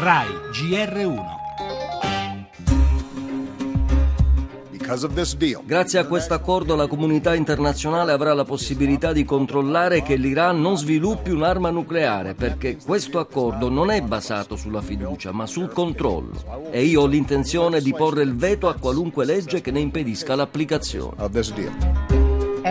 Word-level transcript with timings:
RAI 0.00 0.28
GR1 0.52 1.36
Grazie 5.66 5.98
a 5.98 6.06
questo 6.06 6.34
accordo 6.34 6.76
la 6.76 6.86
comunità 6.86 7.34
internazionale 7.34 8.12
avrà 8.12 8.32
la 8.32 8.44
possibilità 8.44 9.12
di 9.12 9.24
controllare 9.24 10.02
che 10.02 10.14
l'Iran 10.14 10.60
non 10.60 10.78
sviluppi 10.78 11.30
un'arma 11.30 11.70
nucleare, 11.70 12.34
perché 12.34 12.76
questo 12.76 13.18
accordo 13.18 13.68
non 13.68 13.90
è 13.90 14.00
basato 14.00 14.54
sulla 14.54 14.80
fiducia, 14.80 15.32
ma 15.32 15.46
sul 15.46 15.72
controllo. 15.72 16.70
E 16.70 16.84
io 16.84 17.02
ho 17.02 17.06
l'intenzione 17.06 17.80
di 17.80 17.92
porre 17.92 18.22
il 18.22 18.36
veto 18.36 18.68
a 18.68 18.76
qualunque 18.76 19.24
legge 19.24 19.60
che 19.60 19.72
ne 19.72 19.80
impedisca 19.80 20.36
l'applicazione. 20.36 21.16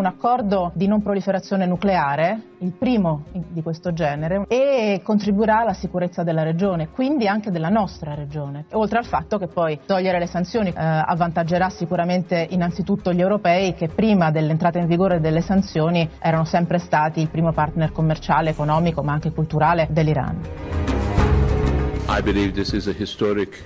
Un 0.00 0.06
accordo 0.06 0.70
di 0.72 0.86
non 0.86 1.02
proliferazione 1.02 1.66
nucleare, 1.66 2.54
il 2.60 2.72
primo 2.72 3.24
di 3.32 3.60
questo 3.62 3.92
genere, 3.92 4.44
e 4.48 5.02
contribuirà 5.04 5.58
alla 5.58 5.74
sicurezza 5.74 6.22
della 6.22 6.42
regione, 6.42 6.88
quindi 6.88 7.28
anche 7.28 7.50
della 7.50 7.68
nostra 7.68 8.14
regione. 8.14 8.64
Oltre 8.72 8.96
al 8.96 9.04
fatto 9.04 9.36
che 9.36 9.48
poi 9.48 9.80
togliere 9.84 10.18
le 10.18 10.26
sanzioni 10.26 10.70
eh, 10.70 10.74
avvantaggerà 10.74 11.68
sicuramente 11.68 12.46
innanzitutto 12.48 13.12
gli 13.12 13.20
europei 13.20 13.74
che 13.74 13.88
prima 13.88 14.30
dell'entrata 14.30 14.78
in 14.78 14.86
vigore 14.86 15.20
delle 15.20 15.42
sanzioni 15.42 16.08
erano 16.18 16.46
sempre 16.46 16.78
stati 16.78 17.20
il 17.20 17.28
primo 17.28 17.52
partner 17.52 17.92
commerciale, 17.92 18.48
economico 18.48 19.02
ma 19.02 19.12
anche 19.12 19.32
culturale 19.32 19.86
dell'Iran. 19.90 20.79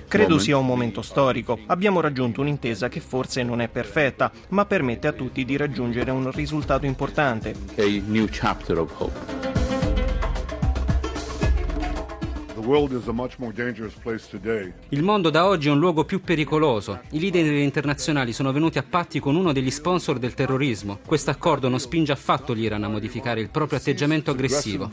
Credo 0.07 0.37
sia 0.37 0.55
un 0.55 0.67
momento 0.67 1.01
storico. 1.01 1.57
Abbiamo 1.65 1.99
raggiunto 1.99 2.41
un'intesa 2.41 2.89
che 2.89 2.99
forse 2.99 3.41
non 3.41 3.59
è 3.59 3.67
perfetta, 3.67 4.31
ma 4.49 4.65
permette 4.65 5.07
a 5.07 5.13
tutti 5.13 5.43
di 5.43 5.57
raggiungere 5.57 6.11
un 6.11 6.29
risultato 6.29 6.85
importante. 6.85 7.55
Il 14.89 15.03
mondo 15.03 15.29
da 15.31 15.47
oggi 15.47 15.67
è 15.67 15.71
un 15.71 15.79
luogo 15.79 16.05
più 16.05 16.21
pericoloso. 16.21 17.01
I 17.11 17.19
leader 17.19 17.51
internazionali 17.53 18.31
sono 18.31 18.51
venuti 18.51 18.77
a 18.77 18.83
patti 18.87 19.19
con 19.19 19.35
uno 19.35 19.53
degli 19.53 19.71
sponsor 19.71 20.19
del 20.19 20.35
terrorismo. 20.35 20.99
Questo 21.03 21.31
accordo 21.31 21.67
non 21.67 21.79
spinge 21.79 22.11
affatto 22.11 22.53
l'Iran 22.53 22.83
a 22.83 22.89
modificare 22.89 23.41
il 23.41 23.49
proprio 23.49 23.79
atteggiamento 23.79 24.29
aggressivo. 24.29 24.89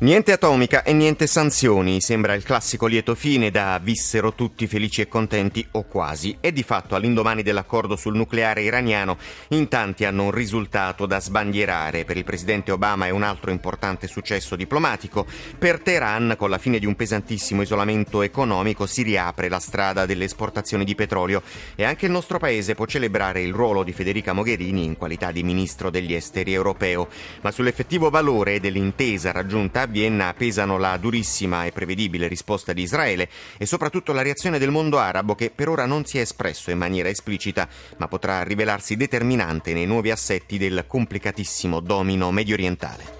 Niente 0.00 0.30
atomica 0.30 0.84
e 0.84 0.92
niente 0.92 1.26
sanzioni, 1.26 2.00
sembra 2.00 2.34
il 2.34 2.44
classico 2.44 2.86
lieto 2.86 3.16
fine 3.16 3.50
da 3.50 3.80
vissero 3.82 4.32
tutti 4.32 4.68
felici 4.68 5.00
e 5.00 5.08
contenti 5.08 5.66
o 5.72 5.82
quasi. 5.82 6.36
E 6.40 6.52
di 6.52 6.62
fatto 6.62 6.94
all'indomani 6.94 7.42
dell'accordo 7.42 7.96
sul 7.96 8.14
nucleare 8.14 8.62
iraniano 8.62 9.18
in 9.48 9.66
tanti 9.66 10.04
hanno 10.04 10.22
un 10.22 10.30
risultato 10.30 11.04
da 11.04 11.18
sbandierare. 11.18 12.04
Per 12.04 12.16
il 12.16 12.22
presidente 12.22 12.70
Obama 12.70 13.06
è 13.06 13.10
un 13.10 13.24
altro 13.24 13.50
importante 13.50 14.06
successo 14.06 14.54
diplomatico. 14.54 15.26
Per 15.58 15.80
Teheran, 15.80 16.36
con 16.38 16.48
la 16.48 16.58
fine 16.58 16.78
di 16.78 16.86
un 16.86 16.94
pesantissimo 16.94 17.62
isolamento 17.62 18.22
economico, 18.22 18.86
si 18.86 19.02
riapre 19.02 19.48
la 19.48 19.58
strada 19.58 20.06
delle 20.06 20.26
esportazioni 20.26 20.84
di 20.84 20.94
petrolio 20.94 21.42
e 21.74 21.82
anche 21.82 22.06
il 22.06 22.12
nostro 22.12 22.38
paese 22.38 22.76
può 22.76 22.86
celebrare 22.86 23.42
il 23.42 23.52
ruolo 23.52 23.82
di 23.82 23.92
Federica 23.92 24.32
Mogherini 24.32 24.84
in 24.84 24.96
qualità 24.96 25.32
di 25.32 25.42
ministro 25.42 25.90
degli 25.90 26.14
esteri 26.14 26.52
europeo. 26.52 27.08
Ma 27.40 27.50
sull'effettivo 27.50 28.10
valore 28.10 28.60
dell'intesa 28.60 29.32
raggiunta 29.32 29.86
Vienna 29.88 30.34
pesano 30.36 30.76
la 30.78 30.96
durissima 30.96 31.64
e 31.64 31.72
prevedibile 31.72 32.28
risposta 32.28 32.72
di 32.72 32.82
Israele 32.82 33.28
e 33.56 33.66
soprattutto 33.66 34.12
la 34.12 34.22
reazione 34.22 34.58
del 34.58 34.70
mondo 34.70 34.98
arabo 34.98 35.34
che 35.34 35.50
per 35.50 35.68
ora 35.68 35.86
non 35.86 36.04
si 36.04 36.18
è 36.18 36.20
espresso 36.20 36.70
in 36.70 36.78
maniera 36.78 37.08
esplicita, 37.08 37.68
ma 37.96 38.06
potrà 38.06 38.42
rivelarsi 38.42 38.96
determinante 38.96 39.72
nei 39.72 39.86
nuovi 39.86 40.10
assetti 40.10 40.58
del 40.58 40.84
complicatissimo 40.86 41.80
domino 41.80 42.30
mediorientale. 42.30 43.17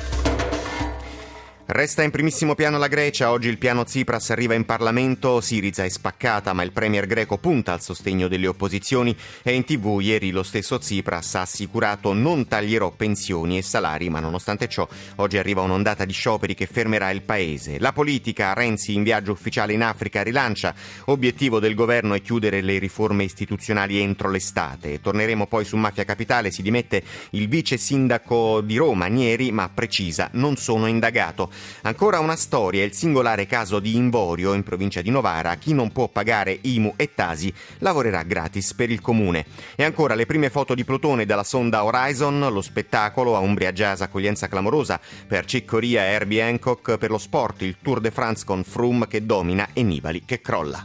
Resta 1.71 2.03
in 2.03 2.11
primissimo 2.11 2.55
piano 2.55 2.79
la 2.79 2.89
Grecia, 2.89 3.31
oggi 3.31 3.49
il 3.49 3.59
piano 3.59 3.85
Tsipras 3.85 4.31
arriva 4.31 4.55
in 4.55 4.65
Parlamento, 4.65 5.43
Siriza 5.43 5.85
è 5.85 5.89
spaccata 5.91 6.55
ma 6.55 6.63
il 6.63 6.73
premier 6.73 7.07
greco 7.07 7.37
punta 7.37 7.75
al 7.75 7.83
sostegno 7.83 8.27
delle 8.27 8.47
opposizioni 8.47 9.15
e 9.43 9.53
in 9.53 9.65
tv 9.65 9.99
ieri 10.01 10.31
lo 10.31 10.43
stesso 10.43 10.79
Tsipras 10.79 11.35
ha 11.35 11.43
assicurato 11.43 12.15
non 12.15 12.49
taglierò 12.49 12.91
pensioni 12.93 13.59
e 13.59 13.63
salari 13.63 14.09
ma 14.09 14.19
nonostante 14.19 14.67
ciò 14.67 14.89
oggi 15.17 15.37
arriva 15.37 15.61
un'ondata 15.61 16.07
di 16.07 16.13
scioperi 16.15 16.55
che 16.55 16.65
fermerà 16.65 17.11
il 17.11 17.21
paese. 17.21 17.79
La 17.79 17.93
politica, 17.93 18.55
Renzi 18.55 18.95
in 18.95 19.03
viaggio 19.03 19.33
ufficiale 19.33 19.75
in 19.75 19.83
Africa 19.83 20.23
rilancia, 20.23 20.75
obiettivo 21.05 21.59
del 21.59 21.75
governo 21.75 22.15
è 22.15 22.23
chiudere 22.23 22.63
le 22.63 22.79
riforme 22.79 23.25
istituzionali 23.25 23.99
entro 23.99 24.31
l'estate. 24.31 25.03
Torneremo 25.03 25.47
poi 25.47 25.67
su 25.67 25.77
Mafia 25.77 26.07
Capitale, 26.07 26.51
si 26.51 26.63
dimette 26.63 27.03
il 27.33 27.47
vice 27.47 27.77
sindaco 27.77 28.63
di 28.63 28.79
Roma, 28.79 29.09
Nieri, 29.09 29.53
ma 29.53 29.69
precisa 29.69 30.31
non 30.33 30.57
sono 30.57 30.87
indagato. 30.87 31.57
Ancora 31.83 32.19
una 32.21 32.37
storia, 32.37 32.85
il 32.85 32.93
singolare 32.93 33.47
caso 33.47 33.79
di 33.79 33.97
Invorio 33.97 34.55
in 34.55 34.63
provincia 34.63 35.01
di 35.01 35.11
Novara, 35.11 35.55
chi 35.57 35.73
non 35.73 35.93
può 35.93 36.09
pagare 36.09 36.59
IMU 36.61 36.95
e 36.97 37.15
Tasi 37.15 37.53
lavorerà 37.79 38.23
gratis 38.23 38.75
per 38.75 38.91
il 38.91 39.01
comune. 39.01 39.47
E 39.77 39.85
ancora 39.85 40.15
le 40.15 40.27
prime 40.27 40.51
foto 40.51 40.75
di 40.75 40.85
Plutone 40.85 41.27
dalla 41.27 41.45
sonda 41.45 41.85
Horizon, 41.85 42.49
lo 42.51 42.63
spettacolo 42.63 43.37
a 43.37 43.41
Umbria 43.41 43.73
Jazz 43.73 44.01
accoglienza 44.01 44.49
clamorosa 44.49 45.01
per 45.27 45.45
Ciccoria 45.45 46.03
e 46.03 46.11
Herbie 46.11 46.43
Hancock 46.43 46.99
per 46.99 47.11
lo 47.11 47.19
sport, 47.19 47.63
il 47.63 47.77
Tour 47.83 48.01
de 48.01 48.11
France 48.11 48.45
con 48.45 48.65
Froome 48.65 49.09
che 49.09 49.25
domina 49.25 49.69
e 49.73 49.83
Nibali 49.83 50.25
che 50.25 50.41
crolla. 50.41 50.85